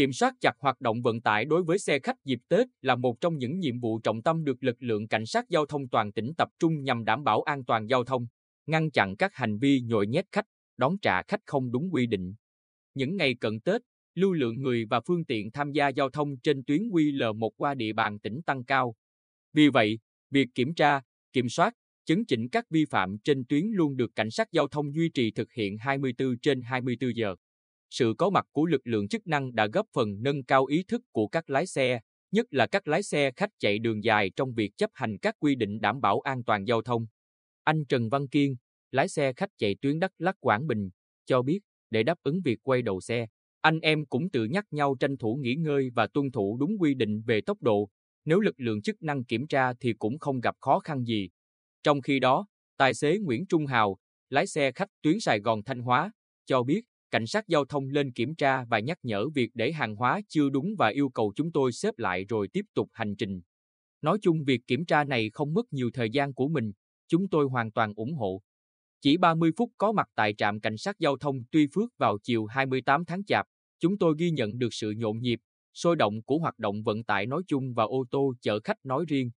[0.00, 3.20] Kiểm soát chặt hoạt động vận tải đối với xe khách dịp Tết là một
[3.20, 6.32] trong những nhiệm vụ trọng tâm được lực lượng cảnh sát giao thông toàn tỉnh
[6.38, 8.26] tập trung nhằm đảm bảo an toàn giao thông,
[8.66, 10.44] ngăn chặn các hành vi nhồi nhét khách,
[10.76, 12.34] đón trả khách không đúng quy định.
[12.94, 13.80] Những ngày cận Tết,
[14.14, 17.92] lưu lượng người và phương tiện tham gia giao thông trên tuyến QL1 qua địa
[17.92, 18.94] bàn tỉnh tăng cao.
[19.52, 19.98] Vì vậy,
[20.30, 21.00] việc kiểm tra,
[21.32, 21.74] kiểm soát,
[22.04, 25.30] chấn chỉnh các vi phạm trên tuyến luôn được cảnh sát giao thông duy trì
[25.30, 27.36] thực hiện 24 trên 24 giờ.
[27.90, 31.02] Sự có mặt của lực lượng chức năng đã góp phần nâng cao ý thức
[31.12, 32.00] của các lái xe,
[32.32, 35.54] nhất là các lái xe khách chạy đường dài trong việc chấp hành các quy
[35.54, 37.06] định đảm bảo an toàn giao thông.
[37.64, 38.56] Anh Trần Văn Kiên,
[38.90, 40.90] lái xe khách chạy tuyến Đắk Lắk Quảng Bình,
[41.26, 43.26] cho biết để đáp ứng việc quay đầu xe,
[43.60, 46.94] anh em cũng tự nhắc nhau tranh thủ nghỉ ngơi và tuân thủ đúng quy
[46.94, 47.90] định về tốc độ.
[48.24, 51.30] Nếu lực lượng chức năng kiểm tra thì cũng không gặp khó khăn gì.
[51.82, 52.46] Trong khi đó,
[52.76, 53.98] tài xế Nguyễn Trung Hào,
[54.30, 56.12] lái xe khách tuyến Sài Gòn Thanh Hóa,
[56.46, 59.96] cho biết cảnh sát giao thông lên kiểm tra và nhắc nhở việc để hàng
[59.96, 63.40] hóa chưa đúng và yêu cầu chúng tôi xếp lại rồi tiếp tục hành trình.
[64.02, 66.72] Nói chung việc kiểm tra này không mất nhiều thời gian của mình,
[67.08, 68.42] chúng tôi hoàn toàn ủng hộ.
[69.00, 72.46] Chỉ 30 phút có mặt tại trạm cảnh sát giao thông Tuy Phước vào chiều
[72.46, 73.46] 28 tháng Chạp,
[73.78, 75.38] chúng tôi ghi nhận được sự nhộn nhịp,
[75.74, 79.04] sôi động của hoạt động vận tải nói chung và ô tô chở khách nói
[79.08, 79.30] riêng.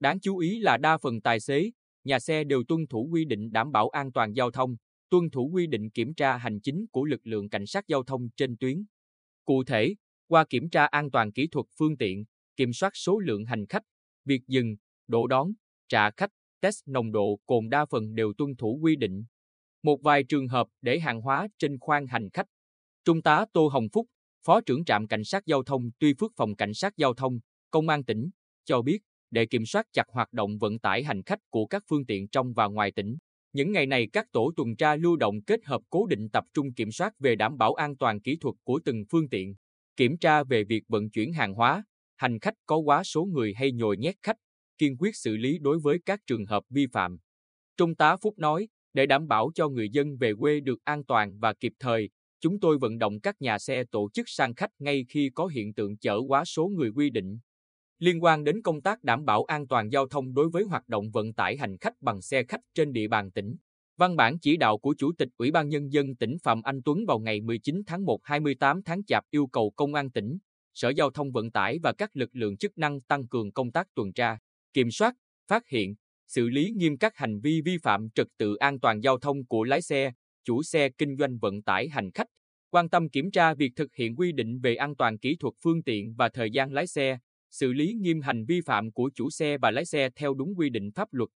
[0.00, 1.70] Đáng chú ý là đa phần tài xế,
[2.04, 4.76] nhà xe đều tuân thủ quy định đảm bảo an toàn giao thông,
[5.10, 8.28] tuân thủ quy định kiểm tra hành chính của lực lượng cảnh sát giao thông
[8.36, 8.84] trên tuyến.
[9.44, 9.94] Cụ thể,
[10.26, 12.24] qua kiểm tra an toàn kỹ thuật phương tiện,
[12.56, 13.82] kiểm soát số lượng hành khách,
[14.24, 15.52] việc dừng, đổ đón,
[15.88, 19.24] trả khách, test nồng độ cồn đa phần đều tuân thủ quy định.
[19.82, 22.46] Một vài trường hợp để hàng hóa trên khoang hành khách.
[23.04, 24.06] Trung tá Tô Hồng Phúc,
[24.46, 27.38] Phó trưởng trạm cảnh sát giao thông Tuy Phước phòng cảnh sát giao thông,
[27.70, 28.30] công an tỉnh,
[28.64, 28.98] cho biết,
[29.30, 32.52] để kiểm soát chặt hoạt động vận tải hành khách của các phương tiện trong
[32.52, 33.16] và ngoài tỉnh.
[33.52, 36.72] Những ngày này các tổ tuần tra lưu động kết hợp cố định tập trung
[36.72, 39.54] kiểm soát về đảm bảo an toàn kỹ thuật của từng phương tiện,
[39.96, 41.84] kiểm tra về việc vận chuyển hàng hóa,
[42.16, 44.36] hành khách có quá số người hay nhồi nhét khách,
[44.78, 47.18] kiên quyết xử lý đối với các trường hợp vi phạm.
[47.76, 51.38] Trung tá Phúc nói, để đảm bảo cho người dân về quê được an toàn
[51.38, 52.10] và kịp thời,
[52.40, 55.74] chúng tôi vận động các nhà xe tổ chức sang khách ngay khi có hiện
[55.74, 57.38] tượng chở quá số người quy định.
[58.00, 61.10] Liên quan đến công tác đảm bảo an toàn giao thông đối với hoạt động
[61.10, 63.56] vận tải hành khách bằng xe khách trên địa bàn tỉnh,
[63.96, 66.98] văn bản chỉ đạo của Chủ tịch Ủy ban Nhân dân tỉnh Phạm Anh Tuấn
[67.06, 70.38] vào ngày 19 tháng 1 28 tháng Chạp yêu cầu Công an tỉnh,
[70.74, 73.86] Sở Giao thông Vận tải và các lực lượng chức năng tăng cường công tác
[73.94, 74.38] tuần tra,
[74.72, 75.14] kiểm soát,
[75.48, 75.94] phát hiện,
[76.28, 79.64] xử lý nghiêm các hành vi vi phạm trật tự an toàn giao thông của
[79.64, 80.12] lái xe,
[80.44, 82.28] chủ xe kinh doanh vận tải hành khách,
[82.70, 85.82] quan tâm kiểm tra việc thực hiện quy định về an toàn kỹ thuật phương
[85.82, 87.18] tiện và thời gian lái xe,
[87.50, 90.70] xử lý nghiêm hành vi phạm của chủ xe và lái xe theo đúng quy
[90.70, 91.30] định pháp luật.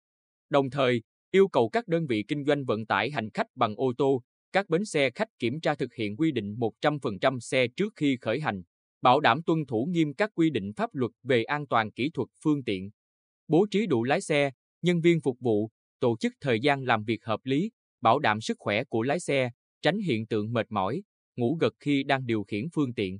[0.50, 3.92] Đồng thời, yêu cầu các đơn vị kinh doanh vận tải hành khách bằng ô
[3.98, 4.22] tô,
[4.52, 8.40] các bến xe khách kiểm tra thực hiện quy định 100% xe trước khi khởi
[8.40, 8.62] hành,
[9.02, 12.28] bảo đảm tuân thủ nghiêm các quy định pháp luật về an toàn kỹ thuật
[12.44, 12.90] phương tiện.
[13.48, 14.50] Bố trí đủ lái xe,
[14.82, 18.56] nhân viên phục vụ, tổ chức thời gian làm việc hợp lý, bảo đảm sức
[18.58, 19.50] khỏe của lái xe,
[19.82, 21.02] tránh hiện tượng mệt mỏi,
[21.36, 23.18] ngủ gật khi đang điều khiển phương tiện.